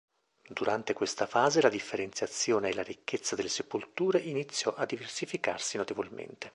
[0.47, 6.49] Durante questa fase la differenziazione e la ricchezza delle sepolture iniziò a diversificarsi notevolmente.